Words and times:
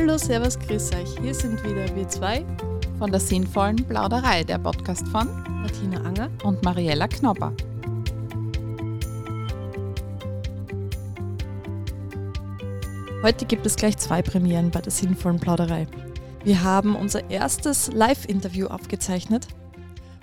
Hallo, 0.00 0.16
Servus, 0.16 0.56
grüß 0.56 0.92
euch. 0.92 1.18
Hier 1.20 1.34
sind 1.34 1.60
wieder 1.64 1.92
wir 1.96 2.08
zwei 2.08 2.46
von 3.00 3.10
der 3.10 3.18
sinnvollen 3.18 3.84
Plauderei, 3.84 4.44
der 4.44 4.58
Podcast 4.58 5.08
von 5.08 5.26
Martina 5.60 6.00
Anger 6.02 6.30
und 6.44 6.62
Mariella 6.62 7.08
Knopper. 7.08 7.52
Heute 13.24 13.44
gibt 13.44 13.66
es 13.66 13.74
gleich 13.74 13.96
zwei 13.96 14.22
Premieren 14.22 14.70
bei 14.70 14.80
der 14.80 14.92
sinnvollen 14.92 15.40
Plauderei. 15.40 15.88
Wir 16.44 16.62
haben 16.62 16.94
unser 16.94 17.28
erstes 17.28 17.92
Live-Interview 17.92 18.68
aufgezeichnet 18.68 19.48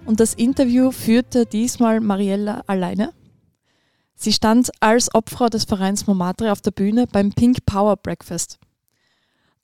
und 0.06 0.22
das 0.22 0.36
Interview 0.36 0.92
führte 0.92 1.46
diesmal 1.46 2.00
Mariella 2.00 2.64
alleine. 2.68 3.12
Sie 4.16 4.32
stand 4.32 4.72
als 4.80 5.14
Obfrau 5.14 5.48
des 5.48 5.66
Vereins 5.66 6.08
Momatre 6.08 6.54
auf 6.54 6.62
der 6.62 6.72
Bühne 6.72 7.08
beim 7.12 7.34
Pink 7.34 7.66
Power 7.66 7.98
Breakfast. 7.98 8.58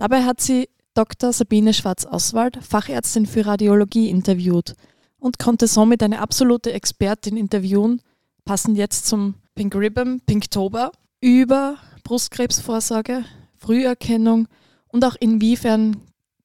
Dabei 0.01 0.23
hat 0.23 0.41
sie 0.41 0.67
Dr. 0.95 1.31
Sabine 1.31 1.75
Schwarz-Oswald, 1.75 2.57
Fachärztin 2.63 3.27
für 3.27 3.45
Radiologie, 3.45 4.09
interviewt 4.09 4.73
und 5.19 5.37
konnte 5.37 5.67
somit 5.67 6.01
eine 6.01 6.21
absolute 6.21 6.73
Expertin 6.73 7.37
interviewen, 7.37 8.01
passend 8.43 8.79
jetzt 8.79 9.05
zum 9.05 9.35
Pink 9.53 9.75
Ribbon, 9.75 10.19
Pinktober, 10.25 10.91
über 11.19 11.77
Brustkrebsvorsorge, 12.03 13.25
Früherkennung 13.57 14.47
und 14.87 15.05
auch 15.05 15.15
inwiefern 15.19 15.97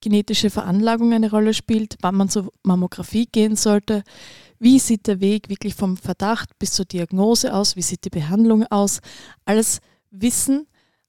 genetische 0.03 0.51
Veranlagung 0.51 1.15
eine 1.15 1.31
Rolle 1.31 1.55
spielt, 1.55 1.97
wann 2.03 2.17
man 2.17 2.29
zur 2.29 2.53
Mammographie 2.63 3.25
gehen 3.25 3.57
sollte, 3.57 4.03
wie 4.59 4.79
sieht 4.79 5.07
der 5.07 5.21
Weg 5.21 5.49
wirklich 5.49 5.75
vom 5.75 5.97
Verdacht 5.97 6.51
bis 6.59 6.73
zur 6.73 6.85
Diagnose 6.85 7.55
aus, 7.55 7.75
wie 7.75 7.81
sieht 7.81 8.05
die 8.05 8.11
Behandlung 8.11 8.67
aus, 8.67 9.01
alles 9.47 9.81
Wissen, 10.11 10.67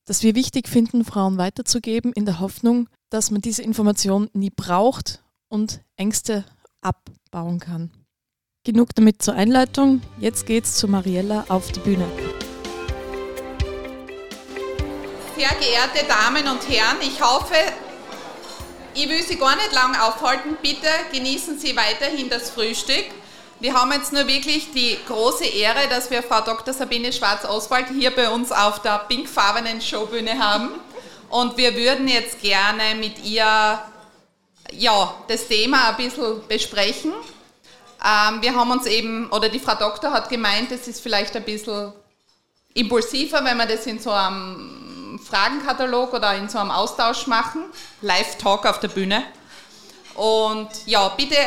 das 0.08 0.24
wir 0.24 0.36
wichtig 0.36 0.68
finden, 0.68 1.06
Frauen 1.06 1.38
weiterzugeben, 1.38 2.14
in 2.14 2.26
der 2.26 2.40
Hoffnung, 2.40 2.90
dass 3.10 3.30
man 3.30 3.42
diese 3.42 3.62
Information 3.62 4.30
nie 4.34 4.50
braucht 4.50 5.22
und 5.50 5.82
Ängste 5.98 6.46
abbauen 6.82 7.60
kann. 7.60 7.92
Genug 8.64 8.96
damit 8.96 9.22
zur 9.22 9.36
Einleitung. 9.36 10.02
Jetzt 10.20 10.46
geht's 10.46 10.76
zu 10.76 10.88
Mariella 10.88 11.46
auf 11.50 11.72
die 11.72 11.82
Bühne. 11.82 12.06
Sehr 15.38 15.50
geehrte 15.60 16.08
Damen 16.08 16.48
und 16.48 16.68
Herren, 16.68 16.98
ich 17.02 17.22
hoffe, 17.22 17.56
ich 18.96 19.08
will 19.08 19.22
Sie 19.24 19.38
gar 19.38 19.56
nicht 19.58 19.74
lang 19.74 19.96
aufhalten. 19.96 20.58
Bitte 20.62 20.88
genießen 21.12 21.60
Sie 21.60 21.76
weiterhin 21.76 22.30
das 22.30 22.50
Frühstück. 22.50 23.06
Wir 23.60 23.74
haben 23.74 23.92
jetzt 23.92 24.14
nur 24.14 24.28
wirklich 24.28 24.72
die 24.72 25.00
große 25.08 25.46
Ehre, 25.46 25.88
dass 25.90 26.12
wir 26.12 26.22
Frau 26.22 26.42
Dr. 26.42 26.76
Sabine 26.76 27.12
Schwarz-Oswald 27.12 27.88
hier 27.90 28.12
bei 28.12 28.30
uns 28.30 28.52
auf 28.52 28.84
der 28.84 29.00
pinkfarbenen 29.00 29.82
Showbühne 29.82 30.38
haben. 30.38 30.70
Und 31.30 31.58
wir 31.58 31.76
würden 31.76 32.08
jetzt 32.08 32.40
gerne 32.40 32.94
mit 33.00 33.24
ihr 33.24 33.80
ja, 34.72 35.16
das 35.28 35.48
Thema 35.48 35.90
ein 35.90 35.98
bisschen 35.98 36.48
besprechen. 36.48 37.14
Ähm, 38.06 38.42
wir 38.44 38.54
haben 38.54 38.70
uns 38.70 38.86
eben, 38.86 39.28
oder 39.32 39.50
die 39.50 39.60
Frau 39.60 39.74
Doktor 39.74 40.12
hat 40.12 40.30
gemeint, 40.30 40.72
es 40.72 40.88
ist 40.88 41.02
vielleicht 41.02 41.36
ein 41.36 41.44
bisschen 41.44 41.94
impulsiver, 42.76 43.44
wenn 43.44 43.58
wir 43.58 43.66
das 43.66 43.88
in 43.88 43.98
so 43.98 44.12
einem 44.12 45.20
Fragenkatalog 45.28 46.14
oder 46.14 46.36
in 46.36 46.48
so 46.48 46.60
einem 46.60 46.70
Austausch 46.70 47.26
machen. 47.26 47.66
Live-Talk 48.02 48.68
auf 48.68 48.80
der 48.80 48.90
Bühne. 48.90 49.24
Und 50.18 50.70
ja, 50.88 51.10
bitte 51.10 51.38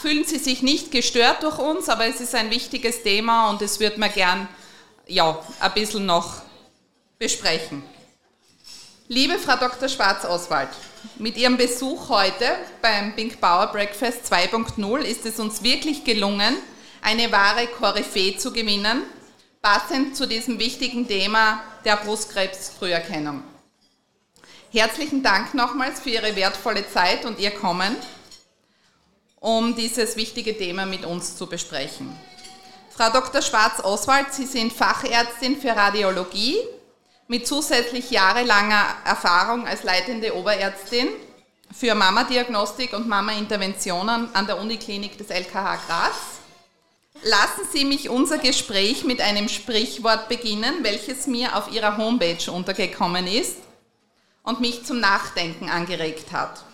fühlen 0.00 0.24
Sie 0.24 0.38
sich 0.38 0.62
nicht 0.62 0.92
gestört 0.92 1.42
durch 1.42 1.58
uns, 1.58 1.88
aber 1.88 2.06
es 2.06 2.20
ist 2.20 2.36
ein 2.36 2.50
wichtiges 2.50 3.02
Thema 3.02 3.50
und 3.50 3.60
es 3.62 3.80
wird 3.80 3.98
man 3.98 4.12
gern 4.12 4.48
ja, 5.08 5.36
ein 5.58 5.72
bisschen 5.72 6.06
noch 6.06 6.42
besprechen. 7.18 7.82
Liebe 9.08 9.40
Frau 9.40 9.56
Dr. 9.56 9.88
Schwarz-Oswald, 9.88 10.68
mit 11.18 11.36
Ihrem 11.36 11.56
Besuch 11.56 12.08
heute 12.08 12.56
beim 12.80 13.14
Pink 13.16 13.40
Power 13.40 13.66
Breakfast 13.72 14.32
2.0 14.32 15.00
ist 15.00 15.26
es 15.26 15.40
uns 15.40 15.64
wirklich 15.64 16.04
gelungen, 16.04 16.56
eine 17.02 17.32
wahre 17.32 17.66
Koryphäe 17.66 18.36
zu 18.36 18.52
gewinnen, 18.52 19.02
passend 19.60 20.16
zu 20.16 20.28
diesem 20.28 20.60
wichtigen 20.60 21.08
Thema 21.08 21.60
der 21.84 21.96
Brustkrebsfrüherkennung. 21.96 23.42
Herzlichen 24.72 25.22
Dank 25.22 25.54
nochmals 25.54 26.00
für 26.00 26.10
Ihre 26.10 26.34
wertvolle 26.34 26.88
Zeit 26.90 27.24
und 27.24 27.38
Ihr 27.38 27.52
Kommen, 27.52 27.96
um 29.38 29.76
dieses 29.76 30.16
wichtige 30.16 30.58
Thema 30.58 30.86
mit 30.86 31.04
uns 31.04 31.36
zu 31.36 31.46
besprechen. 31.46 32.14
Frau 32.90 33.10
Dr. 33.10 33.42
Schwarz-Oswald, 33.42 34.32
Sie 34.32 34.44
sind 34.44 34.72
Fachärztin 34.72 35.60
für 35.60 35.70
Radiologie 35.70 36.56
mit 37.28 37.46
zusätzlich 37.46 38.10
jahrelanger 38.10 38.86
Erfahrung 39.04 39.66
als 39.66 39.84
leitende 39.84 40.34
Oberärztin 40.34 41.08
für 41.72 41.94
Mama-Diagnostik 41.94 42.92
und 42.92 43.06
Mama-Interventionen 43.06 44.34
an 44.34 44.46
der 44.46 44.58
Uniklinik 44.58 45.16
des 45.16 45.28
LKH 45.28 45.76
Graz. 45.86 46.16
Lassen 47.22 47.68
Sie 47.72 47.84
mich 47.84 48.08
unser 48.08 48.38
Gespräch 48.38 49.04
mit 49.04 49.20
einem 49.20 49.48
Sprichwort 49.48 50.28
beginnen, 50.28 50.82
welches 50.82 51.26
mir 51.26 51.56
auf 51.56 51.70
Ihrer 51.70 51.96
Homepage 51.96 52.50
untergekommen 52.50 53.26
ist 53.26 53.65
und 54.46 54.60
mich 54.60 54.86
zum 54.86 55.00
Nachdenken 55.00 55.68
angeregt 55.68 56.32
hat. 56.32 56.64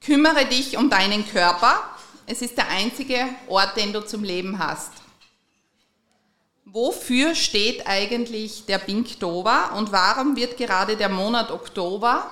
Kümmere 0.00 0.46
dich 0.46 0.76
um 0.76 0.88
deinen 0.88 1.28
Körper, 1.28 1.82
es 2.26 2.42
ist 2.42 2.56
der 2.56 2.68
einzige 2.68 3.26
Ort, 3.48 3.76
den 3.76 3.92
du 3.92 4.06
zum 4.06 4.22
Leben 4.22 4.58
hast. 4.58 4.92
Wofür 6.64 7.34
steht 7.34 7.86
eigentlich 7.86 8.66
der 8.66 8.78
Pinktober 8.78 9.72
und 9.76 9.92
warum 9.92 10.36
wird 10.36 10.56
gerade 10.56 10.96
der 10.96 11.08
Monat 11.08 11.50
Oktober 11.50 12.30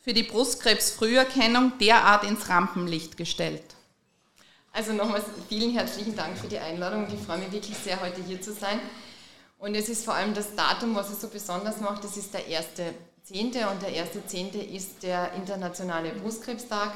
für 0.00 0.14
die 0.14 0.22
Brustkrebsfrüherkennung 0.22 1.76
derart 1.78 2.24
ins 2.24 2.48
Rampenlicht 2.48 3.16
gestellt? 3.16 3.64
Also 4.72 4.92
nochmals 4.92 5.24
vielen 5.48 5.72
herzlichen 5.72 6.16
Dank 6.16 6.38
für 6.38 6.48
die 6.48 6.58
Einladung. 6.58 7.06
Ich 7.12 7.26
freue 7.26 7.38
mich 7.38 7.52
wirklich 7.52 7.76
sehr, 7.76 8.00
heute 8.00 8.22
hier 8.22 8.40
zu 8.40 8.52
sein. 8.52 8.80
Und 9.58 9.74
es 9.74 9.88
ist 9.88 10.04
vor 10.04 10.14
allem 10.14 10.32
das 10.32 10.54
Datum, 10.54 10.94
was 10.94 11.10
es 11.10 11.20
so 11.20 11.28
besonders 11.28 11.80
macht. 11.80 12.04
Das 12.04 12.16
ist 12.16 12.32
der 12.32 12.46
erste 12.46 12.94
Zehnte 13.26 13.68
und 13.70 13.82
der 13.82 13.92
erste 13.92 14.24
Zehnte 14.24 14.58
ist 14.58 15.02
der 15.02 15.32
internationale 15.32 16.10
Brustkrebstag 16.10 16.92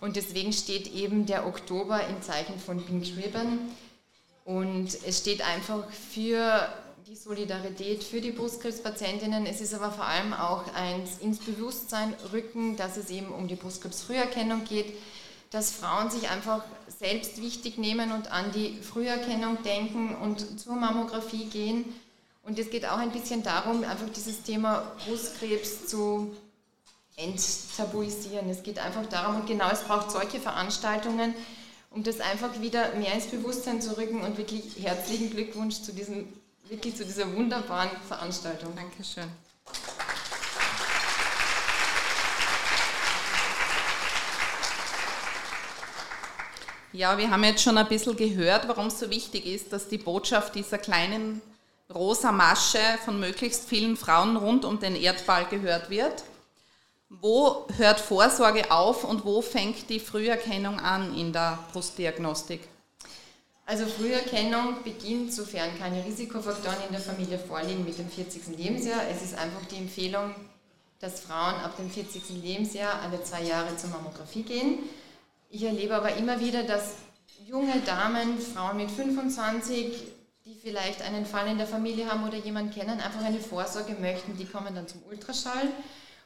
und 0.00 0.14
deswegen 0.14 0.52
steht 0.52 0.86
eben 0.94 1.26
der 1.26 1.48
Oktober 1.48 2.00
im 2.06 2.22
Zeichen 2.22 2.60
von 2.60 2.84
Pink 2.84 3.04
Ribbon. 3.16 3.58
Und 4.44 4.96
es 5.04 5.18
steht 5.18 5.42
einfach 5.42 5.90
für 5.90 6.68
die 7.08 7.16
Solidarität 7.16 8.04
für 8.04 8.20
die 8.20 8.30
Brustkrebspatientinnen. 8.30 9.46
Es 9.46 9.60
ist 9.60 9.74
aber 9.74 9.90
vor 9.90 10.04
allem 10.04 10.32
auch 10.32 10.72
ein 10.74 11.02
ins 11.20 11.40
Bewusstsein 11.40 12.14
rücken, 12.32 12.76
dass 12.76 12.96
es 12.96 13.10
eben 13.10 13.32
um 13.32 13.48
die 13.48 13.56
Brustkrebsfrüherkennung 13.56 14.62
geht, 14.62 14.94
dass 15.50 15.72
Frauen 15.72 16.08
sich 16.08 16.30
einfach 16.30 16.62
selbst 16.86 17.42
wichtig 17.42 17.78
nehmen 17.78 18.12
und 18.12 18.30
an 18.30 18.52
die 18.52 18.78
Früherkennung 18.80 19.60
denken 19.64 20.14
und 20.14 20.60
zur 20.60 20.76
Mammographie 20.76 21.46
gehen 21.46 21.84
und 22.44 22.58
es 22.58 22.68
geht 22.68 22.84
auch 22.86 22.98
ein 22.98 23.10
bisschen 23.10 23.42
darum, 23.42 23.84
einfach 23.84 24.08
dieses 24.14 24.42
Thema 24.42 24.92
Brustkrebs 25.04 25.86
zu 25.86 26.36
enttabuisieren. 27.16 28.50
Es 28.50 28.62
geht 28.62 28.78
einfach 28.78 29.06
darum, 29.06 29.36
und 29.36 29.46
genau 29.46 29.70
es 29.70 29.80
braucht 29.80 30.10
solche 30.10 30.40
Veranstaltungen, 30.40 31.34
um 31.90 32.02
das 32.02 32.20
einfach 32.20 32.60
wieder 32.60 32.94
mehr 32.96 33.14
ins 33.14 33.26
Bewusstsein 33.26 33.80
zu 33.80 33.96
rücken 33.96 34.20
und 34.20 34.36
wirklich 34.36 34.76
herzlichen 34.78 35.30
Glückwunsch 35.30 35.80
zu, 35.80 35.92
diesem, 35.92 36.28
wirklich 36.68 36.96
zu 36.96 37.04
dieser 37.04 37.32
wunderbaren 37.34 37.90
Veranstaltung. 38.08 38.74
Dankeschön. 38.76 39.28
Ja, 46.92 47.16
wir 47.16 47.30
haben 47.30 47.42
jetzt 47.42 47.62
schon 47.62 47.78
ein 47.78 47.88
bisschen 47.88 48.16
gehört, 48.16 48.68
warum 48.68 48.86
es 48.88 49.00
so 49.00 49.08
wichtig 49.10 49.46
ist, 49.46 49.72
dass 49.72 49.88
die 49.88 49.98
Botschaft 49.98 50.54
dieser 50.54 50.78
kleinen 50.78 51.40
rosa 51.92 52.32
Masche 52.32 52.98
von 53.04 53.20
möglichst 53.20 53.68
vielen 53.68 53.96
Frauen 53.96 54.36
rund 54.36 54.64
um 54.64 54.78
den 54.78 54.96
Erdball 54.96 55.46
gehört 55.46 55.90
wird. 55.90 56.24
Wo 57.08 57.66
hört 57.76 58.00
Vorsorge 58.00 58.70
auf 58.70 59.04
und 59.04 59.24
wo 59.24 59.42
fängt 59.42 59.88
die 59.90 60.00
Früherkennung 60.00 60.80
an 60.80 61.16
in 61.16 61.32
der 61.32 61.58
Brustdiagnostik? 61.72 62.68
Also 63.66 63.86
Früherkennung 63.86 64.82
beginnt, 64.82 65.32
sofern 65.32 65.78
keine 65.78 66.04
Risikofaktoren 66.04 66.76
in 66.86 66.92
der 66.92 67.00
Familie 67.00 67.38
vorliegen, 67.38 67.84
mit 67.84 67.98
dem 67.98 68.10
40. 68.10 68.58
Lebensjahr. 68.58 69.00
Es 69.10 69.22
ist 69.22 69.38
einfach 69.38 69.64
die 69.70 69.76
Empfehlung, 69.76 70.34
dass 71.00 71.20
Frauen 71.20 71.54
ab 71.56 71.76
dem 71.76 71.90
40. 71.90 72.42
Lebensjahr 72.42 73.00
alle 73.00 73.22
zwei 73.22 73.42
Jahre 73.42 73.74
zur 73.76 73.90
Mammographie 73.90 74.42
gehen. 74.42 74.80
Ich 75.50 75.62
erlebe 75.62 75.94
aber 75.94 76.14
immer 76.16 76.40
wieder, 76.40 76.64
dass 76.64 76.94
junge 77.46 77.80
Damen, 77.86 78.38
Frauen 78.38 78.76
mit 78.76 78.90
25, 78.90 79.94
die 79.94 80.13
vielleicht 80.64 81.02
einen 81.02 81.26
Fall 81.26 81.46
in 81.46 81.58
der 81.58 81.66
Familie 81.66 82.10
haben 82.10 82.26
oder 82.26 82.38
jemanden 82.38 82.72
kennen, 82.72 82.98
einfach 83.00 83.22
eine 83.22 83.38
Vorsorge 83.38 83.94
möchten, 84.00 84.36
die 84.38 84.46
kommen 84.46 84.74
dann 84.74 84.88
zum 84.88 85.02
Ultraschall 85.08 85.68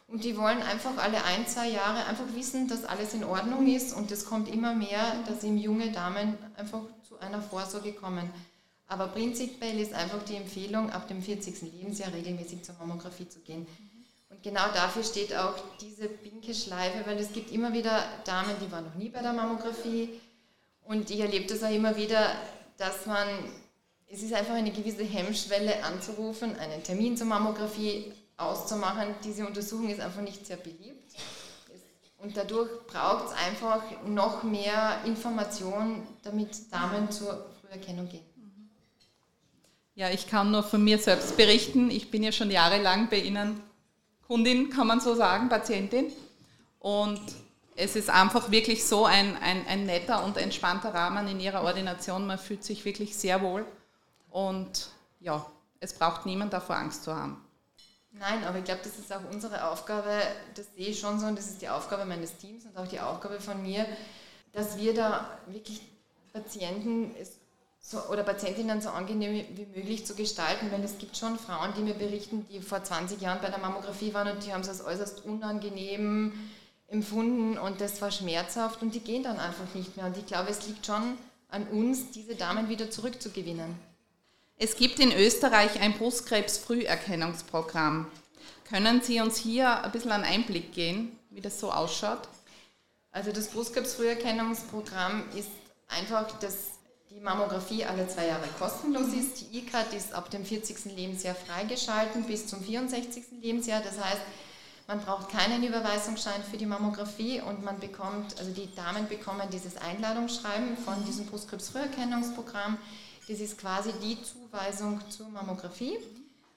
und 0.06 0.22
die 0.22 0.36
wollen 0.36 0.62
einfach 0.62 0.96
alle 0.96 1.24
ein, 1.24 1.46
zwei 1.46 1.68
Jahre 1.68 2.06
einfach 2.06 2.24
wissen, 2.34 2.68
dass 2.68 2.84
alles 2.84 3.14
in 3.14 3.24
Ordnung 3.24 3.66
ist 3.66 3.94
und 3.94 4.12
es 4.12 4.24
kommt 4.24 4.48
immer 4.48 4.74
mehr, 4.74 5.00
dass 5.26 5.42
eben 5.42 5.58
junge 5.58 5.90
Damen 5.90 6.38
einfach 6.56 6.82
zu 7.06 7.18
einer 7.18 7.42
Vorsorge 7.42 7.92
kommen. 7.92 8.30
Aber 8.86 9.08
prinzipiell 9.08 9.78
ist 9.80 9.92
einfach 9.92 10.22
die 10.22 10.36
Empfehlung, 10.36 10.90
ab 10.90 11.08
dem 11.08 11.20
40. 11.20 11.60
Lebensjahr 11.72 12.14
regelmäßig 12.14 12.62
zur 12.62 12.76
Mammographie 12.76 13.28
zu 13.28 13.40
gehen. 13.40 13.66
Und 14.30 14.42
genau 14.42 14.68
dafür 14.72 15.02
steht 15.02 15.34
auch 15.34 15.54
diese 15.80 16.08
pinke 16.08 16.54
Schleife, 16.54 17.04
weil 17.06 17.18
es 17.18 17.32
gibt 17.32 17.50
immer 17.50 17.72
wieder 17.72 18.02
Damen, 18.24 18.54
die 18.62 18.70
waren 18.70 18.84
noch 18.84 18.94
nie 18.94 19.08
bei 19.08 19.20
der 19.20 19.32
Mammographie. 19.32 20.08
Und 20.84 21.10
ich 21.10 21.20
erlebe 21.20 21.46
das 21.46 21.62
auch 21.62 21.74
immer 21.74 21.96
wieder, 21.96 22.30
dass 22.78 23.04
man, 23.04 23.26
es 24.10 24.22
ist 24.22 24.32
einfach 24.32 24.54
eine 24.54 24.70
gewisse 24.70 25.04
Hemmschwelle 25.04 25.84
anzurufen, 25.84 26.56
einen 26.58 26.82
Termin 26.82 27.16
zur 27.16 27.26
Mammographie 27.26 28.12
auszumachen. 28.36 29.14
Diese 29.22 29.46
Untersuchung 29.46 29.90
ist 29.90 30.00
einfach 30.00 30.22
nicht 30.22 30.46
sehr 30.46 30.56
beliebt. 30.56 31.14
Und 32.18 32.36
dadurch 32.36 32.86
braucht 32.86 33.26
es 33.26 33.32
einfach 33.32 33.82
noch 34.04 34.42
mehr 34.42 35.00
Information, 35.04 36.06
damit 36.22 36.72
Damen 36.72 37.10
zur 37.10 37.46
Früherkennung 37.60 38.08
gehen. 38.08 38.24
Ja, 39.94 40.10
ich 40.10 40.26
kann 40.26 40.50
nur 40.50 40.62
von 40.62 40.82
mir 40.82 40.98
selbst 40.98 41.36
berichten. 41.36 41.90
Ich 41.90 42.10
bin 42.10 42.22
ja 42.22 42.32
schon 42.32 42.50
jahrelang 42.50 43.08
bei 43.08 43.18
Ihnen 43.18 43.60
Kundin, 44.26 44.70
kann 44.70 44.86
man 44.86 45.00
so 45.00 45.14
sagen, 45.14 45.48
Patientin. 45.48 46.12
Und 46.78 47.20
es 47.76 47.94
ist 47.94 48.10
einfach 48.10 48.50
wirklich 48.50 48.84
so 48.84 49.04
ein, 49.04 49.36
ein, 49.36 49.66
ein 49.66 49.86
netter 49.86 50.24
und 50.24 50.36
entspannter 50.36 50.94
Rahmen 50.94 51.28
in 51.28 51.40
Ihrer 51.40 51.62
Ordination. 51.62 52.26
Man 52.26 52.38
fühlt 52.38 52.64
sich 52.64 52.84
wirklich 52.84 53.16
sehr 53.16 53.42
wohl. 53.42 53.64
Und 54.38 54.90
ja, 55.18 55.44
es 55.80 55.94
braucht 55.94 56.24
niemand 56.24 56.52
davor 56.52 56.76
Angst 56.76 57.02
zu 57.02 57.12
haben. 57.12 57.44
Nein, 58.12 58.44
aber 58.44 58.58
ich 58.58 58.64
glaube, 58.64 58.82
das 58.84 58.96
ist 58.96 59.12
auch 59.12 59.20
unsere 59.32 59.68
Aufgabe, 59.68 60.12
das 60.54 60.66
sehe 60.76 60.86
ich 60.86 61.00
schon 61.00 61.18
so 61.18 61.26
und 61.26 61.36
das 61.36 61.46
ist 61.46 61.60
die 61.60 61.68
Aufgabe 61.68 62.04
meines 62.04 62.36
Teams 62.36 62.64
und 62.64 62.76
auch 62.76 62.86
die 62.86 63.00
Aufgabe 63.00 63.40
von 63.40 63.60
mir, 63.60 63.84
dass 64.52 64.78
wir 64.78 64.94
da 64.94 65.38
wirklich 65.48 65.82
Patienten 66.32 67.12
so, 67.80 68.00
oder 68.10 68.22
Patientinnen 68.22 68.80
so 68.80 68.90
angenehm 68.90 69.44
wie 69.56 69.66
möglich 69.66 70.06
zu 70.06 70.14
gestalten, 70.14 70.70
weil 70.70 70.84
es 70.84 70.98
gibt 70.98 71.16
schon 71.16 71.36
Frauen, 71.36 71.74
die 71.76 71.82
mir 71.82 71.94
berichten, 71.94 72.46
die 72.48 72.60
vor 72.60 72.84
20 72.84 73.20
Jahren 73.20 73.40
bei 73.42 73.50
der 73.50 73.58
Mammographie 73.58 74.14
waren 74.14 74.28
und 74.28 74.46
die 74.46 74.52
haben 74.52 74.60
es 74.60 74.68
als 74.68 74.84
äußerst 74.84 75.24
unangenehm 75.24 76.32
empfunden 76.86 77.58
und 77.58 77.80
das 77.80 78.00
war 78.00 78.12
schmerzhaft 78.12 78.82
und 78.82 78.94
die 78.94 79.00
gehen 79.00 79.24
dann 79.24 79.40
einfach 79.40 79.74
nicht 79.74 79.96
mehr. 79.96 80.06
Und 80.06 80.16
ich 80.16 80.26
glaube, 80.26 80.50
es 80.50 80.64
liegt 80.68 80.86
schon 80.86 81.18
an 81.48 81.66
uns, 81.66 82.12
diese 82.12 82.36
Damen 82.36 82.68
wieder 82.68 82.88
zurückzugewinnen. 82.88 83.88
Es 84.60 84.74
gibt 84.74 84.98
in 84.98 85.12
Österreich 85.12 85.80
ein 85.80 85.96
Brustkrebs-Früherkennungsprogramm. 85.96 88.08
Können 88.68 89.00
Sie 89.02 89.20
uns 89.20 89.36
hier 89.36 89.84
ein 89.84 89.92
bisschen 89.92 90.10
einen 90.10 90.24
Einblick 90.24 90.72
geben, 90.72 91.16
wie 91.30 91.40
das 91.40 91.60
so 91.60 91.70
ausschaut? 91.70 92.22
Also 93.12 93.30
das 93.30 93.50
Brustkrebs-Früherkennungsprogramm 93.50 95.28
ist 95.36 95.50
einfach, 95.86 96.36
dass 96.40 96.70
die 97.08 97.20
Mammographie 97.20 97.84
alle 97.84 98.08
zwei 98.08 98.26
Jahre 98.26 98.48
kostenlos 98.58 99.12
ist. 99.12 99.42
Die 99.42 99.58
ICAT 99.58 99.94
ist 99.94 100.12
ab 100.12 100.28
dem 100.30 100.44
40. 100.44 100.86
Lebensjahr 100.86 101.36
freigeschalten 101.36 102.24
bis 102.24 102.48
zum 102.48 102.60
64. 102.60 103.26
Lebensjahr. 103.40 103.80
Das 103.80 104.04
heißt, 104.04 104.22
man 104.88 105.00
braucht 105.00 105.30
keinen 105.30 105.62
Überweisungsschein 105.62 106.42
für 106.42 106.56
die 106.56 106.66
Mammographie 106.66 107.40
und 107.40 107.62
man 107.62 107.78
bekommt, 107.78 108.36
also 108.40 108.50
die 108.50 108.74
Damen 108.74 109.06
bekommen 109.06 109.48
dieses 109.52 109.76
Einladungsschreiben 109.76 110.76
von 110.78 111.04
diesem 111.04 111.26
Brustkrebs-Früherkennungsprogramm 111.26 112.76
das 113.28 113.40
ist 113.40 113.58
quasi 113.58 113.92
die 114.02 114.16
Zuweisung 114.22 115.00
zur 115.10 115.28
Mammographie. 115.28 115.98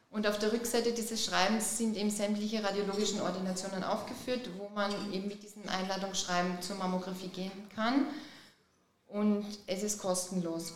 Und 0.10 0.28
auf 0.28 0.40
der 0.40 0.52
Rückseite 0.52 0.92
dieses 0.92 1.24
Schreibens 1.24 1.78
sind 1.78 1.96
eben 1.96 2.10
sämtliche 2.10 2.64
radiologischen 2.64 3.22
Ordinationen 3.22 3.84
aufgeführt, 3.84 4.50
wo 4.58 4.70
man 4.70 4.92
eben 5.14 5.28
mit 5.28 5.42
diesem 5.44 5.68
Einladungsschreiben 5.70 6.62
zur 6.62 6.78
Mammographie 6.78 7.30
gehen 7.30 7.70
kann. 7.76 8.08
Und 9.08 9.46
es 9.68 9.84
ist 9.84 10.02
kostenlos. 10.02 10.74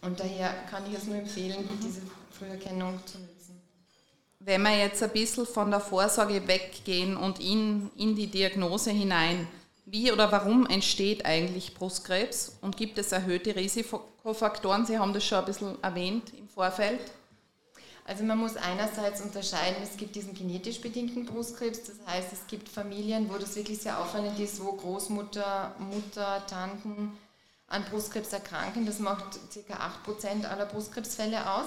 Und 0.00 0.20
daher 0.20 0.50
kann 0.70 0.86
ich 0.90 0.96
es 0.96 1.04
nur 1.04 1.16
empfehlen, 1.16 1.68
diese 1.82 2.02
Früherkennung 2.30 3.00
zu 3.06 3.18
nutzen. 3.18 3.60
Wenn 4.40 4.62
wir 4.62 4.78
jetzt 4.78 5.02
ein 5.02 5.10
bisschen 5.10 5.46
von 5.46 5.70
der 5.70 5.80
Vorsorge 5.80 6.46
weggehen 6.46 7.16
und 7.16 7.40
in, 7.40 7.90
in 7.96 8.14
die 8.14 8.28
Diagnose 8.28 8.90
hinein, 8.90 9.48
wie 9.90 10.12
oder 10.12 10.30
warum 10.32 10.66
entsteht 10.66 11.24
eigentlich 11.24 11.74
Brustkrebs 11.74 12.56
und 12.60 12.76
gibt 12.76 12.98
es 12.98 13.12
erhöhte 13.12 13.56
Risikofaktoren? 13.56 14.86
Sie 14.86 14.98
haben 14.98 15.12
das 15.12 15.24
schon 15.24 15.38
ein 15.38 15.44
bisschen 15.44 15.82
erwähnt 15.82 16.32
im 16.36 16.48
Vorfeld. 16.48 17.00
Also 18.04 18.24
man 18.24 18.38
muss 18.38 18.56
einerseits 18.56 19.20
unterscheiden, 19.20 19.82
es 19.82 19.98
gibt 19.98 20.16
diesen 20.16 20.32
genetisch 20.32 20.80
bedingten 20.80 21.26
Brustkrebs, 21.26 21.82
das 21.84 21.96
heißt 22.06 22.32
es 22.32 22.46
gibt 22.46 22.68
Familien, 22.68 23.28
wo 23.30 23.36
das 23.36 23.54
wirklich 23.54 23.78
sehr 23.78 23.98
auffallend 23.98 24.38
ist, 24.40 24.64
wo 24.64 24.72
Großmutter, 24.72 25.74
Mutter, 25.78 26.42
Tanten 26.46 27.18
an 27.66 27.84
Brustkrebs 27.84 28.32
erkranken. 28.32 28.86
Das 28.86 28.98
macht 28.98 29.38
ca. 29.68 29.90
8% 30.06 30.46
aller 30.46 30.64
Brustkrebsfälle 30.64 31.50
aus. 31.50 31.66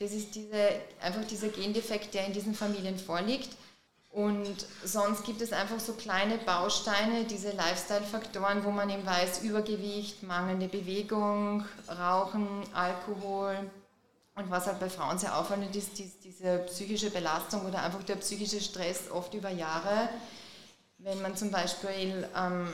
Das 0.00 0.12
ist 0.12 0.34
diese, 0.34 0.70
einfach 1.00 1.24
dieser 1.24 1.48
Gendefekt, 1.48 2.14
der 2.14 2.26
in 2.26 2.32
diesen 2.32 2.54
Familien 2.54 2.98
vorliegt. 2.98 3.50
Und 4.12 4.66
sonst 4.84 5.24
gibt 5.24 5.40
es 5.40 5.52
einfach 5.52 5.78
so 5.78 5.92
kleine 5.92 6.38
Bausteine, 6.38 7.24
diese 7.24 7.52
Lifestyle-Faktoren, 7.52 8.64
wo 8.64 8.72
man 8.72 8.90
eben 8.90 9.06
weiß, 9.06 9.42
Übergewicht, 9.42 10.24
mangelnde 10.24 10.66
Bewegung, 10.66 11.64
Rauchen, 11.88 12.64
Alkohol. 12.74 13.70
Und 14.34 14.50
was 14.50 14.66
halt 14.66 14.80
bei 14.80 14.90
Frauen 14.90 15.18
sehr 15.18 15.36
auffallend 15.38 15.76
ist, 15.76 15.98
die, 15.98 16.10
diese 16.24 16.58
psychische 16.66 17.10
Belastung 17.10 17.66
oder 17.66 17.82
einfach 17.82 18.02
der 18.02 18.16
psychische 18.16 18.60
Stress 18.60 19.10
oft 19.12 19.32
über 19.34 19.50
Jahre. 19.50 20.08
Wenn 20.98 21.22
man 21.22 21.36
zum 21.36 21.52
Beispiel 21.52 22.28
ähm, 22.36 22.68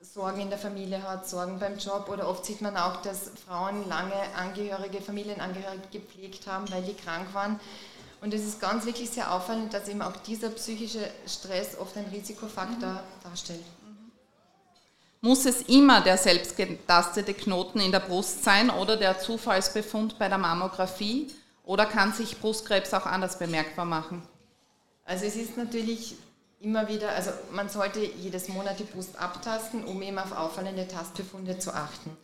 Sorgen 0.00 0.40
in 0.40 0.48
der 0.48 0.58
Familie 0.58 1.02
hat, 1.02 1.28
Sorgen 1.28 1.58
beim 1.58 1.76
Job 1.76 2.08
oder 2.08 2.28
oft 2.28 2.46
sieht 2.46 2.62
man 2.62 2.76
auch, 2.78 3.02
dass 3.02 3.30
Frauen 3.46 3.86
lange 3.88 4.14
Angehörige, 4.34 5.02
Familienangehörige 5.02 5.88
gepflegt 5.92 6.46
haben, 6.46 6.70
weil 6.70 6.82
die 6.82 6.94
krank 6.94 7.34
waren 7.34 7.60
und 8.20 8.34
es 8.34 8.44
ist 8.44 8.60
ganz 8.60 8.86
wirklich 8.86 9.10
sehr 9.10 9.32
auffallend, 9.32 9.72
dass 9.72 9.88
eben 9.88 10.02
auch 10.02 10.16
dieser 10.18 10.50
psychische 10.50 11.10
Stress 11.26 11.76
oft 11.78 11.96
ein 11.96 12.06
Risikofaktor 12.06 12.92
mhm. 12.92 13.22
darstellt. 13.22 13.64
Muss 15.20 15.44
es 15.44 15.62
immer 15.62 16.02
der 16.02 16.18
selbstgetastete 16.18 17.34
Knoten 17.34 17.80
in 17.80 17.90
der 17.90 18.00
Brust 18.00 18.44
sein 18.44 18.70
oder 18.70 18.96
der 18.96 19.18
Zufallsbefund 19.18 20.18
bei 20.18 20.28
der 20.28 20.38
Mammographie? 20.38 21.28
Oder 21.64 21.86
kann 21.86 22.12
sich 22.12 22.38
Brustkrebs 22.38 22.94
auch 22.94 23.06
anders 23.06 23.38
bemerkbar 23.38 23.84
machen? 23.84 24.22
Also 25.04 25.24
es 25.24 25.34
ist 25.34 25.56
natürlich 25.56 26.14
immer 26.60 26.88
wieder, 26.88 27.10
also 27.10 27.30
man 27.50 27.68
sollte 27.68 28.00
jedes 28.00 28.48
Monat 28.48 28.78
die 28.78 28.84
Brust 28.84 29.16
abtasten, 29.18 29.84
um 29.84 30.00
eben 30.02 30.18
auf 30.18 30.32
auffallende 30.32 30.86
Tastbefunde 30.86 31.58
zu 31.58 31.74
achten. 31.74 32.16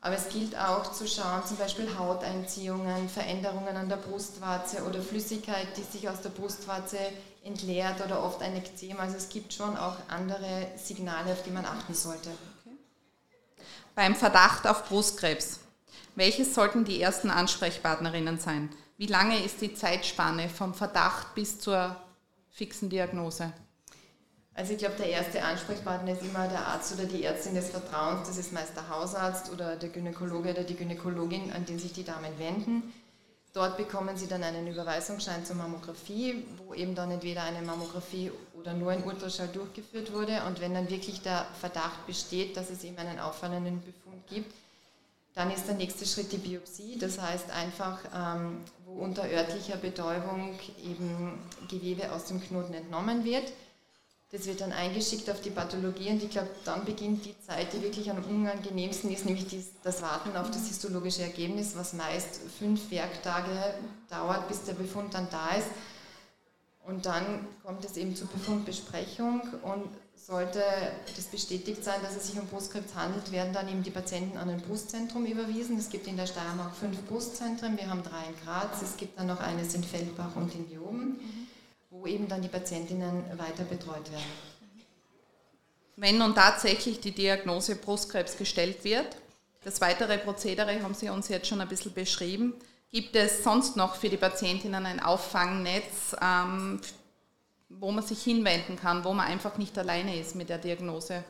Aber 0.00 0.14
es 0.14 0.28
gilt 0.28 0.56
auch 0.56 0.92
zu 0.92 1.08
schauen, 1.08 1.44
zum 1.44 1.56
Beispiel 1.56 1.98
Hauteinziehungen, 1.98 3.08
Veränderungen 3.08 3.76
an 3.76 3.88
der 3.88 3.96
Brustwarze 3.96 4.84
oder 4.84 5.02
Flüssigkeit, 5.02 5.76
die 5.76 5.82
sich 5.82 6.08
aus 6.08 6.20
der 6.20 6.28
Brustwarze 6.28 6.98
entleert 7.42 8.04
oder 8.04 8.22
oft 8.22 8.40
ein 8.42 8.56
Ekzem. 8.56 8.98
Also 9.00 9.16
es 9.16 9.28
gibt 9.28 9.52
schon 9.52 9.76
auch 9.76 9.96
andere 10.08 10.68
Signale, 10.76 11.32
auf 11.32 11.42
die 11.42 11.50
man 11.50 11.64
achten 11.64 11.94
sollte. 11.94 12.30
Okay. 12.30 12.76
Beim 13.96 14.14
Verdacht 14.14 14.68
auf 14.68 14.84
Brustkrebs, 14.84 15.60
welches 16.14 16.54
sollten 16.54 16.84
die 16.84 17.02
ersten 17.02 17.30
Ansprechpartnerinnen 17.30 18.38
sein? 18.38 18.70
Wie 18.98 19.06
lange 19.06 19.42
ist 19.42 19.60
die 19.60 19.74
Zeitspanne 19.74 20.48
vom 20.48 20.74
Verdacht 20.74 21.34
bis 21.34 21.58
zur 21.58 21.96
fixen 22.50 22.88
Diagnose? 22.88 23.52
Also 24.58 24.72
ich 24.72 24.78
glaube, 24.80 24.96
der 24.96 25.08
erste 25.08 25.44
Ansprechpartner 25.44 26.14
ist 26.14 26.22
immer 26.22 26.48
der 26.48 26.66
Arzt 26.66 26.92
oder 26.92 27.04
die 27.04 27.22
Ärztin 27.22 27.54
des 27.54 27.70
Vertrauens. 27.70 28.26
Das 28.26 28.38
ist 28.38 28.52
meist 28.52 28.74
der 28.74 28.88
Hausarzt 28.88 29.52
oder 29.52 29.76
der 29.76 29.88
Gynäkologe 29.88 30.50
oder 30.50 30.64
die 30.64 30.74
Gynäkologin, 30.74 31.52
an 31.52 31.64
den 31.64 31.78
sich 31.78 31.92
die 31.92 32.02
Damen 32.02 32.36
wenden. 32.38 32.92
Dort 33.52 33.76
bekommen 33.76 34.16
sie 34.16 34.26
dann 34.26 34.42
einen 34.42 34.66
Überweisungsschein 34.66 35.44
zur 35.44 35.54
Mammographie, 35.54 36.44
wo 36.56 36.74
eben 36.74 36.96
dann 36.96 37.12
entweder 37.12 37.44
eine 37.44 37.62
Mammographie 37.62 38.32
oder 38.58 38.74
nur 38.74 38.90
ein 38.90 39.04
Ultraschall 39.04 39.46
durchgeführt 39.46 40.12
wurde. 40.12 40.42
Und 40.48 40.60
wenn 40.60 40.74
dann 40.74 40.90
wirklich 40.90 41.22
der 41.22 41.46
Verdacht 41.60 42.04
besteht, 42.08 42.56
dass 42.56 42.68
es 42.68 42.82
eben 42.82 42.98
einen 42.98 43.20
auffallenden 43.20 43.80
Befund 43.80 44.26
gibt, 44.26 44.52
dann 45.36 45.52
ist 45.52 45.68
der 45.68 45.76
nächste 45.76 46.04
Schritt 46.04 46.32
die 46.32 46.36
Biopsie. 46.36 46.98
Das 46.98 47.20
heißt 47.20 47.52
einfach, 47.52 48.00
ähm, 48.12 48.62
wo 48.84 49.04
unter 49.04 49.22
örtlicher 49.22 49.76
Betäubung 49.76 50.58
eben 50.84 51.38
Gewebe 51.70 52.10
aus 52.10 52.24
dem 52.24 52.42
Knoten 52.42 52.74
entnommen 52.74 53.24
wird. 53.24 53.52
Das 54.30 54.44
wird 54.44 54.60
dann 54.60 54.72
eingeschickt 54.72 55.30
auf 55.30 55.40
die 55.40 55.48
Pathologie 55.48 56.10
und 56.10 56.22
ich 56.22 56.28
glaube, 56.28 56.50
dann 56.66 56.84
beginnt 56.84 57.24
die 57.24 57.34
Zeit, 57.46 57.72
die 57.72 57.80
wirklich 57.80 58.10
am 58.10 58.22
unangenehmsten 58.22 59.10
ist, 59.10 59.24
nämlich 59.24 59.46
das 59.82 60.02
Warten 60.02 60.36
auf 60.36 60.50
das 60.50 60.68
histologische 60.68 61.22
Ergebnis, 61.22 61.74
was 61.74 61.94
meist 61.94 62.40
fünf 62.58 62.90
Werktage 62.90 63.74
dauert, 64.10 64.46
bis 64.48 64.64
der 64.64 64.74
Befund 64.74 65.14
dann 65.14 65.28
da 65.30 65.54
ist. 65.56 65.68
Und 66.84 67.06
dann 67.06 67.46
kommt 67.64 67.84
es 67.86 67.96
eben 67.96 68.14
zur 68.14 68.28
Befundbesprechung 68.28 69.40
und 69.62 69.88
sollte 70.14 70.62
das 71.16 71.24
bestätigt 71.26 71.82
sein, 71.82 72.00
dass 72.02 72.14
es 72.14 72.26
sich 72.26 72.38
um 72.38 72.46
Brustkrebs 72.48 72.94
handelt, 72.94 73.32
werden 73.32 73.54
dann 73.54 73.68
eben 73.68 73.82
die 73.82 73.90
Patienten 73.90 74.36
an 74.36 74.50
ein 74.50 74.60
Brustzentrum 74.60 75.24
überwiesen. 75.24 75.78
Es 75.78 75.88
gibt 75.88 76.06
in 76.06 76.18
der 76.18 76.26
Steiermark 76.26 76.74
fünf 76.76 77.02
Brustzentren, 77.06 77.78
wir 77.78 77.88
haben 77.88 78.02
drei 78.02 78.26
in 78.26 78.44
Graz, 78.44 78.82
es 78.82 78.98
gibt 78.98 79.18
dann 79.18 79.28
noch 79.28 79.40
eines 79.40 79.72
in 79.72 79.84
Feldbach 79.84 80.36
und 80.36 80.54
in 80.54 80.68
Leoben 80.68 81.47
wo 81.98 82.06
eben 82.06 82.28
dann 82.28 82.42
die 82.42 82.48
Patientinnen 82.48 83.24
weiter 83.38 83.64
betreut 83.64 84.10
werden. 84.10 84.24
Wenn 85.96 86.18
nun 86.18 86.34
tatsächlich 86.34 87.00
die 87.00 87.10
Diagnose 87.10 87.74
Brustkrebs 87.74 88.36
gestellt 88.36 88.84
wird, 88.84 89.16
das 89.64 89.80
weitere 89.80 90.18
Prozedere 90.18 90.82
haben 90.82 90.94
Sie 90.94 91.08
uns 91.08 91.28
jetzt 91.28 91.48
schon 91.48 91.60
ein 91.60 91.68
bisschen 91.68 91.92
beschrieben. 91.92 92.54
Gibt 92.90 93.16
es 93.16 93.42
sonst 93.42 93.76
noch 93.76 93.96
für 93.96 94.08
die 94.08 94.16
Patientinnen 94.16 94.86
ein 94.86 95.00
Auffangnetz, 95.00 96.14
ähm, 96.22 96.80
wo 97.68 97.90
man 97.90 98.04
sich 98.04 98.22
hinwenden 98.22 98.76
kann, 98.76 99.04
wo 99.04 99.12
man 99.12 99.26
einfach 99.26 99.58
nicht 99.58 99.76
alleine 99.76 100.18
ist 100.18 100.36
mit 100.36 100.48
der 100.48 100.58
Diagnose? 100.58 101.24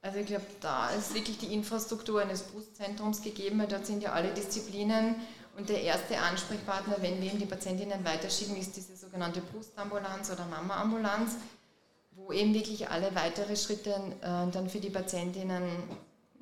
Also 0.00 0.18
ich 0.18 0.26
glaube, 0.26 0.46
da 0.60 0.90
ist 0.90 1.14
wirklich 1.14 1.38
die 1.38 1.52
Infrastruktur 1.54 2.22
eines 2.22 2.42
Brustzentrums 2.42 3.22
gegeben, 3.22 3.60
weil 3.60 3.68
dort 3.68 3.86
sind 3.86 4.02
ja 4.02 4.12
alle 4.12 4.32
Disziplinen 4.34 5.16
und 5.56 5.68
der 5.68 5.82
erste 5.82 6.18
Ansprechpartner, 6.18 6.96
wenn 7.00 7.20
wir 7.20 7.28
eben 7.28 7.38
die 7.38 7.46
Patientinnen 7.46 8.04
weiterschicken, 8.04 8.56
ist 8.56 8.76
diese 8.76 8.96
sogenannte 8.96 9.40
Brustambulanz 9.40 10.30
oder 10.30 10.46
Mama-Ambulanz, 10.46 11.36
wo 12.16 12.32
eben 12.32 12.54
wirklich 12.54 12.88
alle 12.88 13.14
weitere 13.14 13.56
Schritte 13.56 13.90
äh, 14.20 14.50
dann 14.50 14.68
für 14.68 14.80
die 14.80 14.90
Patientinnen 14.90 15.64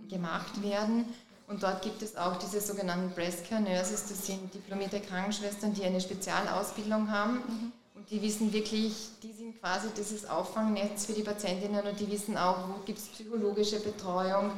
gemacht 0.08 0.62
werden. 0.62 1.06
Und 1.46 1.62
dort 1.62 1.82
gibt 1.82 2.00
es 2.00 2.16
auch 2.16 2.36
diese 2.36 2.60
sogenannten 2.60 3.14
Breast 3.14 3.48
Care 3.48 3.60
Nurses, 3.60 4.08
das 4.08 4.26
sind 4.26 4.54
diplomierte 4.54 5.00
Krankenschwestern, 5.00 5.74
die 5.74 5.84
eine 5.84 6.00
Spezialausbildung 6.00 7.10
haben. 7.10 7.34
Mhm. 7.34 7.72
Und 7.94 8.10
die 8.10 8.22
wissen 8.22 8.52
wirklich, 8.52 9.10
die 9.22 9.32
sind 9.32 9.60
quasi 9.60 9.88
dieses 9.96 10.28
Auffangnetz 10.28 11.04
für 11.04 11.12
die 11.12 11.22
Patientinnen 11.22 11.86
und 11.86 12.00
die 12.00 12.10
wissen 12.10 12.38
auch, 12.38 12.68
wo 12.68 12.84
gibt 12.84 12.98
es 12.98 13.08
psychologische 13.08 13.80
Betreuung 13.80 14.52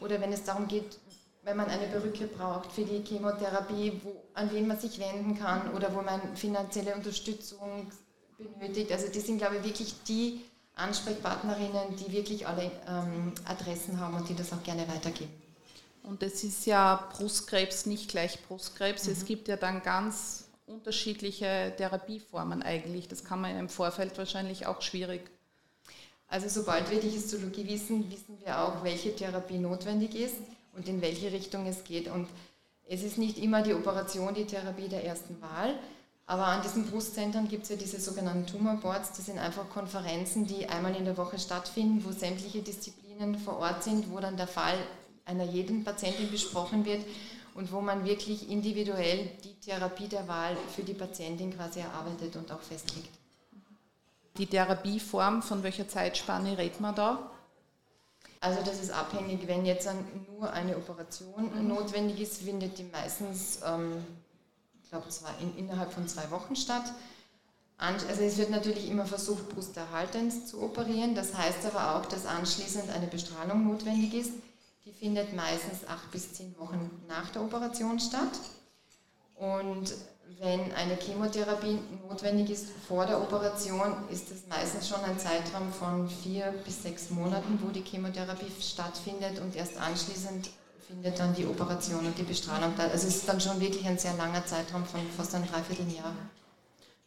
oder 0.00 0.20
wenn 0.20 0.32
es 0.32 0.44
darum 0.44 0.66
geht, 0.68 0.98
wenn 1.48 1.56
man 1.56 1.70
eine 1.70 1.86
Perücke 1.86 2.26
braucht 2.26 2.70
für 2.72 2.84
die 2.84 3.02
Chemotherapie, 3.02 4.02
wo, 4.04 4.22
an 4.34 4.52
wen 4.52 4.68
man 4.68 4.78
sich 4.78 4.98
wenden 4.98 5.38
kann 5.38 5.72
oder 5.74 5.94
wo 5.94 6.02
man 6.02 6.36
finanzielle 6.36 6.94
Unterstützung 6.94 7.90
benötigt. 8.36 8.92
Also 8.92 9.08
die 9.08 9.20
sind, 9.20 9.38
glaube 9.38 9.56
ich, 9.56 9.64
wirklich 9.64 9.94
die 10.06 10.42
Ansprechpartnerinnen, 10.74 11.96
die 11.96 12.12
wirklich 12.12 12.46
alle 12.46 12.70
ähm, 12.86 13.32
Adressen 13.46 13.98
haben 13.98 14.14
und 14.14 14.28
die 14.28 14.34
das 14.34 14.52
auch 14.52 14.62
gerne 14.62 14.86
weitergeben. 14.88 15.32
Und 16.02 16.22
es 16.22 16.44
ist 16.44 16.66
ja 16.66 17.08
Brustkrebs 17.16 17.86
nicht 17.86 18.10
gleich 18.10 18.42
Brustkrebs. 18.46 19.06
Mhm. 19.06 19.12
Es 19.12 19.24
gibt 19.24 19.48
ja 19.48 19.56
dann 19.56 19.82
ganz 19.82 20.50
unterschiedliche 20.66 21.72
Therapieformen 21.78 22.62
eigentlich. 22.62 23.08
Das 23.08 23.24
kann 23.24 23.40
man 23.40 23.58
im 23.58 23.70
Vorfeld 23.70 24.18
wahrscheinlich 24.18 24.66
auch 24.66 24.82
schwierig. 24.82 25.22
Also 26.28 26.46
sobald 26.50 26.90
wir 26.90 27.00
die 27.00 27.08
Histologie 27.08 27.66
wissen, 27.66 28.10
wissen 28.10 28.38
wir 28.44 28.60
auch, 28.60 28.84
welche 28.84 29.16
Therapie 29.16 29.56
notwendig 29.56 30.14
ist 30.14 30.36
und 30.78 30.88
in 30.88 31.02
welche 31.02 31.32
Richtung 31.32 31.66
es 31.66 31.84
geht. 31.84 32.08
Und 32.08 32.28
es 32.88 33.02
ist 33.02 33.18
nicht 33.18 33.36
immer 33.36 33.62
die 33.62 33.74
Operation 33.74 34.32
die 34.32 34.46
Therapie 34.46 34.88
der 34.88 35.04
ersten 35.04 35.40
Wahl, 35.42 35.74
aber 36.26 36.46
an 36.46 36.62
diesen 36.62 36.86
Brustzentren 36.86 37.48
gibt 37.48 37.64
es 37.64 37.70
ja 37.70 37.76
diese 37.76 37.98
sogenannten 37.98 38.46
Tumorboards. 38.46 39.12
Das 39.16 39.26
sind 39.26 39.38
einfach 39.38 39.68
Konferenzen, 39.70 40.46
die 40.46 40.68
einmal 40.68 40.94
in 40.94 41.04
der 41.04 41.16
Woche 41.16 41.38
stattfinden, 41.38 42.04
wo 42.04 42.12
sämtliche 42.12 42.60
Disziplinen 42.62 43.38
vor 43.38 43.58
Ort 43.58 43.82
sind, 43.82 44.12
wo 44.12 44.20
dann 44.20 44.36
der 44.36 44.46
Fall 44.46 44.76
einer 45.24 45.44
jeden 45.44 45.84
Patientin 45.84 46.30
besprochen 46.30 46.84
wird 46.84 47.04
und 47.54 47.72
wo 47.72 47.80
man 47.80 48.04
wirklich 48.04 48.50
individuell 48.50 49.30
die 49.42 49.54
Therapie 49.54 50.06
der 50.06 50.28
Wahl 50.28 50.56
für 50.76 50.82
die 50.82 50.94
Patientin 50.94 51.54
quasi 51.54 51.80
erarbeitet 51.80 52.36
und 52.36 52.52
auch 52.52 52.60
festlegt. 52.60 53.10
Die 54.36 54.46
Therapieform, 54.46 55.42
von 55.42 55.62
welcher 55.62 55.88
Zeitspanne 55.88 56.56
redet 56.56 56.80
man 56.80 56.94
da? 56.94 57.30
Also 58.40 58.62
das 58.62 58.80
ist 58.80 58.90
abhängig, 58.90 59.46
wenn 59.48 59.66
jetzt 59.66 59.88
nur 60.28 60.52
eine 60.52 60.76
Operation 60.76 61.50
mhm. 61.54 61.68
notwendig 61.68 62.20
ist, 62.20 62.42
findet 62.42 62.78
die 62.78 62.84
meistens, 62.84 63.60
ähm, 63.64 64.04
ich 64.82 64.90
glaube, 64.90 65.06
in, 65.40 65.56
innerhalb 65.56 65.92
von 65.92 66.06
zwei 66.06 66.30
Wochen 66.30 66.54
statt. 66.54 66.92
Also 67.78 68.22
es 68.22 68.38
wird 68.38 68.50
natürlich 68.50 68.90
immer 68.90 69.06
versucht, 69.06 69.48
brusterhaltend 69.50 70.48
zu 70.48 70.62
operieren. 70.62 71.14
Das 71.14 71.36
heißt 71.36 71.64
aber 71.66 71.96
auch, 71.96 72.06
dass 72.06 72.26
anschließend 72.26 72.90
eine 72.90 73.06
Bestrahlung 73.06 73.68
notwendig 73.68 74.14
ist. 74.14 74.32
Die 74.84 74.92
findet 74.92 75.34
meistens 75.34 75.86
acht 75.86 76.10
bis 76.10 76.32
zehn 76.32 76.58
Wochen 76.58 76.90
nach 77.06 77.30
der 77.30 77.42
Operation 77.42 78.00
statt. 78.00 78.40
Und 79.36 79.94
wenn 80.40 80.72
eine 80.72 80.96
Chemotherapie 80.96 81.78
notwendig 82.08 82.50
ist 82.50 82.66
vor 82.86 83.06
der 83.06 83.20
Operation, 83.20 83.94
ist 84.10 84.30
es 84.30 84.46
meistens 84.48 84.88
schon 84.88 85.02
ein 85.04 85.18
Zeitraum 85.18 85.72
von 85.72 86.08
vier 86.08 86.54
bis 86.64 86.82
sechs 86.82 87.10
Monaten, 87.10 87.58
wo 87.62 87.70
die 87.70 87.82
Chemotherapie 87.82 88.52
stattfindet 88.60 89.40
und 89.40 89.56
erst 89.56 89.78
anschließend 89.78 90.50
findet 90.86 91.18
dann 91.18 91.34
die 91.34 91.46
Operation 91.46 92.06
und 92.06 92.16
die 92.16 92.22
Bestrahlung 92.22 92.72
statt. 92.74 92.90
Also 92.92 93.08
es 93.08 93.16
ist 93.16 93.28
dann 93.28 93.40
schon 93.40 93.60
wirklich 93.60 93.86
ein 93.86 93.98
sehr 93.98 94.14
langer 94.14 94.44
Zeitraum 94.46 94.84
von 94.84 95.00
fast 95.16 95.34
einem 95.34 95.46
Dreivierteljahr. 95.46 96.14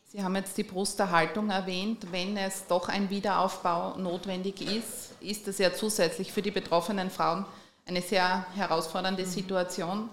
Sie 0.07 0.21
haben 0.21 0.35
jetzt 0.35 0.57
die 0.57 0.63
Brusterhaltung 0.63 1.49
erwähnt. 1.49 2.11
Wenn 2.11 2.35
es 2.35 2.67
doch 2.67 2.89
ein 2.89 3.09
Wiederaufbau 3.09 3.97
notwendig 3.97 4.61
ist, 4.61 5.13
ist 5.21 5.47
es 5.47 5.57
ja 5.57 5.73
zusätzlich 5.73 6.33
für 6.33 6.41
die 6.41 6.51
betroffenen 6.51 7.09
Frauen 7.09 7.45
eine 7.87 8.01
sehr 8.01 8.45
herausfordernde 8.55 9.25
Situation. 9.25 10.09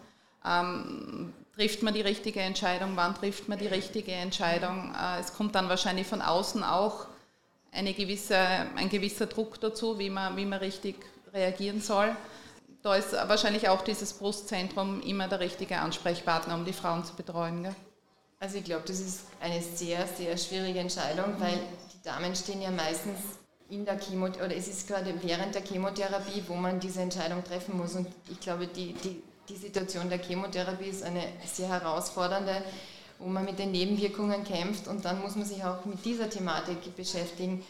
Ähm, 0.47 1.33
trifft 1.59 1.83
man 1.83 1.93
die 1.93 2.01
richtige 2.03 2.41
Entscheidung? 2.41 2.93
Wann 2.95 3.17
trifft 3.17 3.49
man 3.49 3.59
die 3.59 3.67
richtige 3.67 4.13
Entscheidung? 4.13 4.95
Äh, 4.95 5.21
es 5.21 5.35
kommt 5.35 5.57
dann 5.57 5.69
wahrscheinlich 5.69 6.07
von 6.07 6.23
außen 6.23 6.63
auch 6.63 7.07
eine 7.73 7.93
gewisse, 7.95 8.39
ein 8.77 8.89
gewisser 8.89 9.27
Druck 9.27 9.61
dazu, 9.61 9.99
wie 9.99 10.09
man, 10.09 10.37
wie 10.37 10.47
man 10.47 10.61
richtig 10.61 10.95
reagieren 11.33 11.81
soll. 11.81 12.15
Da 12.83 12.95
ist 12.95 13.13
wahrscheinlich 13.13 13.69
auch 13.69 13.83
dieses 13.83 14.13
Brustzentrum 14.13 15.03
immer 15.03 15.27
der 15.27 15.41
richtige 15.41 15.79
Ansprechpartner, 15.79 16.55
um 16.55 16.65
die 16.65 16.73
Frauen 16.73 17.05
zu 17.05 17.15
betreuen. 17.15 17.65
Gell? 17.65 17.75
Also 18.39 18.59
ich 18.59 18.65
glaube, 18.65 18.85
das 18.87 19.01
ist 19.01 19.27
eine 19.41 19.61
sehr, 19.61 20.07
sehr 20.07 20.37
schwierige 20.39 20.79
Entscheidung, 20.79 21.35
weil 21.39 21.59
die 21.93 22.03
Damen 22.05 22.37
stehen 22.37 22.63
ja 22.63 22.71
meistens 22.71 23.19
in 23.69 23.85
der 23.85 23.99
Chemotherapie, 23.99 24.47
oder 24.47 24.57
es 24.57 24.69
ist 24.69 24.87
gerade 24.87 25.13
während 25.23 25.57
der 25.57 25.63
Chemotherapie, 25.63 26.45
wo 26.47 26.55
man 26.55 26.79
diese 26.79 27.03
Entscheidung 27.03 27.43
treffen 27.43 27.77
muss. 27.77 27.97
Und 27.97 28.07
ich 28.31 28.39
glaube, 28.39 28.69
die, 28.69 28.93
die, 28.95 29.23
die 29.49 29.57
Situation 29.57 30.09
der 30.09 30.19
Chemotherapie 30.19 30.91
ist 30.91 31.03
eine 31.03 31.23
sehr 31.45 31.69
herausfordernde, 31.69 32.63
wo 33.19 33.29
man 33.29 33.45
mit 33.45 33.59
den 33.59 33.73
Nebenwirkungen 33.73 34.45
kämpft 34.45 34.89
und 34.89 35.05
dann 35.05 35.21
muss 35.21 35.37
man 35.37 35.47
sich 35.47 35.65
auch 35.65 35.85
mit 35.85 36.05
dieser 36.05 36.31
Thematik 36.31 36.95
beschäftigen. 36.97 37.65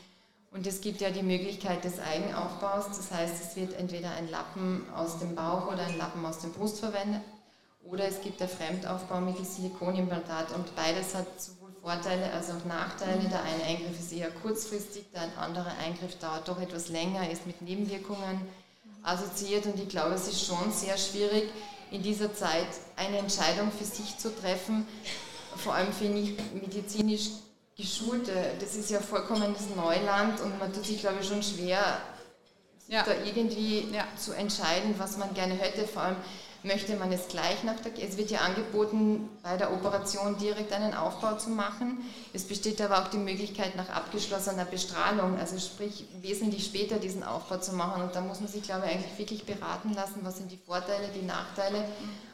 Und 0.51 0.67
es 0.67 0.81
gibt 0.81 1.01
ja 1.01 1.11
die 1.11 1.23
Möglichkeit 1.23 1.85
des 1.85 2.01
Eigenaufbaus, 2.01 2.87
das 2.89 3.11
heißt, 3.11 3.35
es 3.43 3.57
wird 3.57 3.79
entweder 3.79 4.11
ein 4.13 4.31
Lappen 4.31 4.87
aus 4.95 5.19
dem 5.19 5.35
Bauch 5.35 5.67
oder 5.71 5.85
ein 5.87 5.99
Lappen 5.99 6.25
aus 6.25 6.39
der 6.39 6.49
Brust 6.49 6.81
verwendet 6.81 7.23
oder 7.85 8.07
es 8.07 8.21
gibt 8.21 8.41
der 8.41 8.49
Fremdaufbau 8.49 9.21
mittels 9.21 9.57
Silikonimplantat 9.57 10.53
und 10.55 10.75
beides 10.75 11.15
hat 11.15 11.27
Vorteile 11.81 12.31
als 12.33 12.51
auch 12.51 12.65
Nachteile. 12.65 13.29
Der 13.31 13.43
eine 13.43 13.63
Eingriff 13.65 13.99
ist 13.99 14.13
eher 14.13 14.31
kurzfristig, 14.31 15.05
der 15.15 15.23
andere 15.41 15.71
Eingriff 15.83 16.19
dauert 16.19 16.49
doch 16.49 16.61
etwas 16.61 16.89
länger, 16.89 17.31
ist 17.31 17.47
mit 17.47 17.63
Nebenwirkungen 17.63 18.43
assoziiert 19.03 19.67
und 19.67 19.79
ich 19.79 19.89
glaube, 19.89 20.15
es 20.15 20.29
ist 20.29 20.45
schon 20.45 20.73
sehr 20.73 20.97
schwierig, 20.97 21.51
in 21.91 22.03
dieser 22.03 22.35
Zeit 22.35 22.69
eine 22.97 23.19
Entscheidung 23.19 23.71
für 23.73 23.85
sich 23.85 24.19
zu 24.19 24.35
treffen, 24.35 24.87
vor 25.57 25.75
allem 25.75 25.93
für 25.93 26.05
nicht 26.05 26.39
medizinisch 26.55 27.31
Geschulte. 27.77 28.33
Das 28.59 28.75
ist 28.75 28.91
ja 28.91 28.99
vollkommenes 28.99 29.69
Neuland 29.77 30.41
und 30.41 30.59
man 30.59 30.73
tut 30.73 30.85
sich, 30.85 30.99
glaube 30.99 31.19
ich, 31.21 31.29
schon 31.29 31.45
schwer, 31.45 32.01
ja. 32.89 33.05
da 33.05 33.13
irgendwie 33.25 33.87
ja. 33.93 34.05
zu 34.17 34.33
entscheiden, 34.33 34.97
was 34.99 35.17
man 35.17 35.33
gerne 35.33 35.55
hätte. 35.55 35.87
Vor 35.87 36.03
allem 36.03 36.17
möchte 36.63 36.97
man 36.97 37.13
es 37.13 37.29
gleich 37.29 37.63
nach 37.63 37.79
der, 37.81 37.93
es 38.03 38.17
wird 38.17 38.31
ja 38.31 38.41
angeboten, 38.41 39.29
bei 39.43 39.57
der 39.57 39.73
Operation 39.73 40.39
direkt 40.39 40.73
einen 40.73 40.95
Aufbau 40.95 41.37
zu 41.37 41.51
machen. 41.51 41.99
Es 42.33 42.45
besteht 42.45 42.81
aber 42.81 43.03
auch 43.03 43.09
die 43.09 43.19
Möglichkeit 43.19 43.77
nach 43.77 43.91
abgeschlossener 43.91 44.65
Bestrahlung, 44.65 45.39
also 45.39 45.59
sprich 45.59 46.05
wesentlich 46.21 46.65
später 46.65 46.99
diesen 46.99 47.23
Aufbau 47.23 47.59
zu 47.59 47.75
machen. 47.75 48.03
Und 48.03 48.15
da 48.15 48.21
muss 48.21 48.41
man 48.41 48.49
sich, 48.49 48.63
glaube 48.63 48.87
ich, 48.87 48.93
eigentlich 48.93 49.19
wirklich 49.19 49.45
beraten 49.45 49.95
lassen, 49.95 50.21
was 50.23 50.39
sind 50.39 50.51
die 50.51 50.59
Vorteile, 50.59 51.09
die 51.15 51.25
Nachteile 51.25 51.85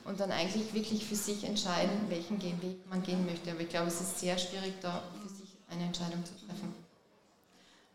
und 0.05 0.21
dann 0.21 0.33
eigentlich 0.33 0.73
wirklich 0.73 1.05
für 1.05 1.17
sich 1.17 1.45
entscheiden, 1.45 2.09
welchen 2.09 2.41
Weg 2.43 2.89
man 2.89 3.03
gehen 3.03 3.27
möchte. 3.27 3.51
Aber 3.51 3.61
ich 3.61 3.69
glaube, 3.69 3.89
es 3.89 4.01
ist 4.01 4.21
sehr 4.21 4.39
schwierig, 4.39 4.75
da 4.81 5.03
für 5.23 5.29
sich 5.29 5.51
eine 5.71 5.85
Entscheidung 5.85 6.25
zu 6.25 6.33
treffen. 6.47 6.75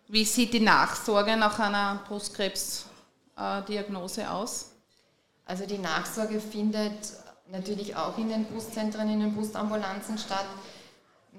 Wie 0.07 0.25
sieht 0.25 0.53
die 0.53 0.59
Nachsorge 0.59 1.37
nach 1.37 1.57
einer 1.59 2.03
Brustkrebsdiagnose 2.07 4.29
aus? 4.29 4.68
Also 5.49 5.65
die 5.65 5.79
Nachsorge 5.79 6.39
findet 6.39 6.93
natürlich 7.51 7.95
auch 7.95 8.15
in 8.19 8.29
den 8.29 8.45
Brustzentren, 8.45 9.09
in 9.09 9.19
den 9.19 9.33
Brustambulanzen 9.33 10.19
statt. 10.19 10.45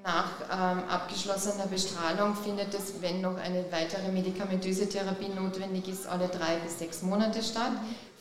Nach 0.03 0.33
ähm, 0.51 0.83
abgeschlossener 0.89 1.69
Bestrahlung 1.69 2.35
findet 2.35 2.75
es, 2.75 3.01
wenn 3.01 3.21
noch 3.21 3.37
eine 3.37 3.71
weitere 3.71 4.11
medikamentöse 4.11 4.89
Therapie 4.89 5.29
notwendig 5.29 5.87
ist, 5.87 6.09
alle 6.09 6.27
drei 6.27 6.57
bis 6.57 6.81
sechs 6.81 7.03
Monate 7.03 7.41
statt. 7.41 7.71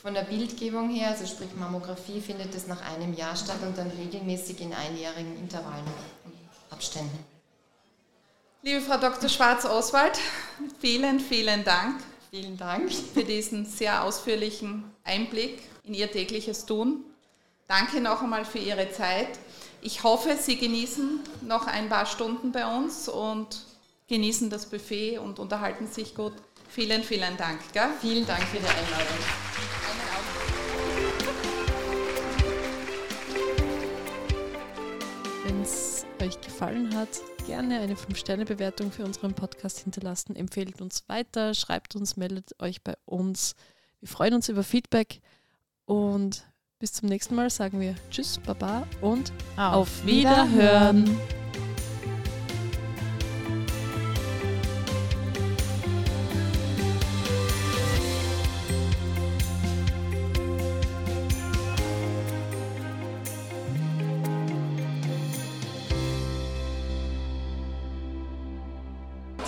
Von 0.00 0.14
der 0.14 0.22
Bildgebung 0.22 0.90
her, 0.90 1.08
also 1.08 1.26
sprich 1.26 1.48
Mammographie, 1.58 2.20
findet 2.20 2.54
es 2.54 2.68
nach 2.68 2.82
einem 2.82 3.12
Jahr 3.14 3.34
statt 3.34 3.58
und 3.62 3.76
dann 3.76 3.90
regelmäßig 3.90 4.60
in 4.60 4.72
einjährigen 4.72 5.36
Intervallen 5.38 5.86
und 6.24 6.34
Abständen. 6.70 7.18
Liebe 8.62 8.80
Frau 8.80 8.96
Dr. 8.96 9.28
Schwarz-Oswald, 9.28 10.20
vielen, 10.78 11.18
vielen 11.18 11.64
Dank. 11.64 12.00
Vielen 12.30 12.56
Dank 12.56 12.92
für 12.92 13.24
diesen 13.24 13.66
sehr 13.66 14.04
ausführlichen 14.04 14.84
Einblick 15.02 15.58
in 15.90 15.94
Ihr 15.94 16.10
tägliches 16.10 16.66
Tun. 16.66 17.02
Danke 17.66 18.00
noch 18.00 18.22
einmal 18.22 18.44
für 18.44 18.58
Ihre 18.58 18.92
Zeit. 18.92 19.40
Ich 19.82 20.04
hoffe, 20.04 20.36
Sie 20.40 20.56
genießen 20.56 21.18
noch 21.42 21.66
ein 21.66 21.88
paar 21.88 22.06
Stunden 22.06 22.52
bei 22.52 22.64
uns 22.76 23.08
und 23.08 23.64
genießen 24.06 24.50
das 24.50 24.66
Buffet 24.66 25.18
und 25.18 25.40
unterhalten 25.40 25.88
sich 25.88 26.14
gut. 26.14 26.32
Vielen, 26.68 27.02
vielen 27.02 27.36
Dank. 27.36 27.60
Gell? 27.72 27.88
Vielen 28.00 28.24
Dank 28.24 28.40
für 28.44 28.58
die 28.58 28.66
Einladung. 28.66 29.18
Wenn 35.44 35.62
es 35.62 36.06
euch 36.22 36.40
gefallen 36.40 36.94
hat, 36.94 37.08
gerne 37.48 37.80
eine 37.80 37.96
5-Sterne-Bewertung 37.96 38.92
für 38.92 39.04
unseren 39.04 39.34
Podcast 39.34 39.80
hinterlassen. 39.80 40.36
Empfehlt 40.36 40.80
uns 40.80 41.08
weiter, 41.08 41.52
schreibt 41.54 41.96
uns, 41.96 42.16
meldet 42.16 42.52
euch 42.60 42.84
bei 42.84 42.94
uns. 43.06 43.56
Wir 43.98 44.08
freuen 44.08 44.34
uns 44.34 44.48
über 44.48 44.62
Feedback 44.62 45.20
und 45.90 46.44
bis 46.78 46.92
zum 46.92 47.08
nächsten 47.08 47.34
Mal 47.34 47.50
sagen 47.50 47.80
wir 47.80 47.96
Tschüss, 48.12 48.38
Baba 48.38 48.86
und 49.00 49.32
auf, 49.56 50.06
Wiederhören. 50.06 51.18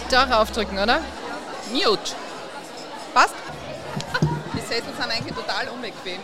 Gitarre 0.03 0.39
aufdrücken, 0.39 0.77
oder? 0.79 1.01
Mute. 1.73 2.13
Passt? 3.15 3.35
Die 4.55 4.61
Sessel 4.61 4.93
sind 4.93 5.11
eigentlich 5.11 5.35
total 5.35 5.69
unbequem. 5.69 6.21